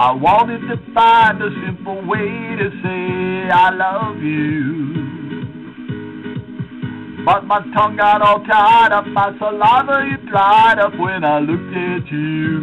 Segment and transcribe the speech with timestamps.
[0.00, 4.94] I wanted to find a simple way to say I love you.
[7.26, 11.74] But my tongue got all tied up, my saliva it dried up when I looked
[11.74, 12.62] at you.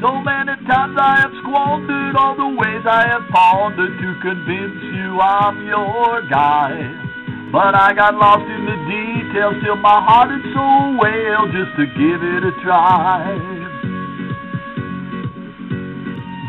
[0.00, 5.20] So many times I have squandered all the ways I have pondered to convince you
[5.20, 6.72] I'm your guy.
[7.52, 11.84] But I got lost in the details till my heart and soul wailed just to
[12.00, 13.63] give it a try.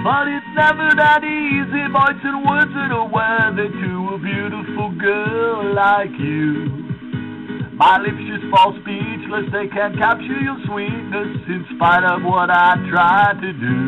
[0.05, 6.13] But it's never that easy, voicing words that are worthy to a beautiful girl like
[6.21, 7.73] you.
[7.73, 12.77] My lips just fall speechless, they can't capture your sweetness in spite of what I
[12.85, 13.81] try to do.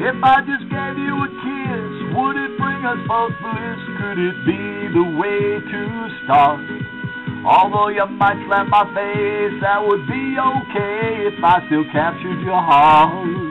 [0.00, 3.80] If I just gave you a kiss, would it bring us both bliss?
[4.00, 5.80] Could it be the way to
[6.24, 6.64] start?
[7.44, 12.64] Although you might slap my face, that would be okay if I still captured your
[12.64, 13.49] heart.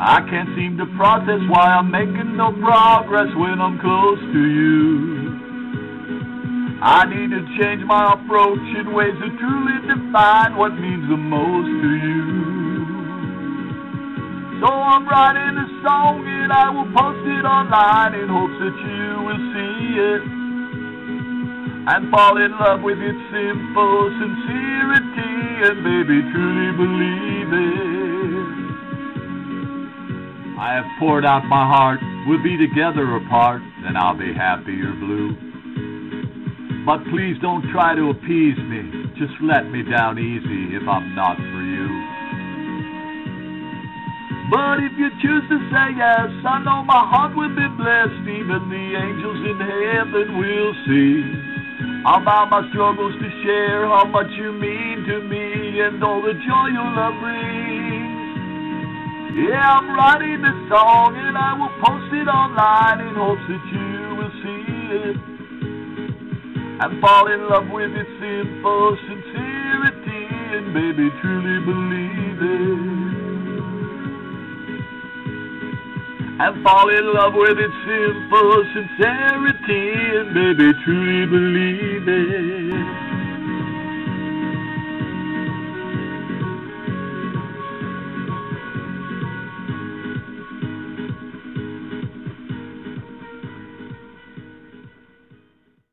[0.00, 4.80] I can't seem to process why I'm making no progress when I'm close to you.
[6.80, 11.68] I need to change my approach in ways that truly define what means the most
[11.84, 12.24] to you.
[14.64, 19.20] So I'm writing a song and I will post it online in hopes that you
[19.20, 20.22] will see it
[21.92, 27.99] and fall in love with its simple sincerity and maybe truly believe it.
[30.60, 34.92] I have poured out my heart, we'll be together apart, then I'll be happy or
[34.92, 35.32] blue.
[36.84, 41.40] But please don't try to appease me, just let me down easy if I'm not
[41.40, 41.88] for you.
[44.52, 48.60] But if you choose to say yes, I know my heart will be blessed, even
[48.68, 51.24] the angels in heaven will see.
[52.04, 56.68] About my struggles to share how much you mean to me and all the joy
[56.68, 58.19] your love brings.
[59.30, 64.16] Yeah, I'm writing this song and I will post it online in hopes that you
[64.18, 65.16] will see it
[66.82, 70.26] and fall in love with its simple sincerity
[70.58, 72.90] and maybe truly believe it.
[76.42, 82.59] And fall in love with its simple sincerity and maybe truly believe it.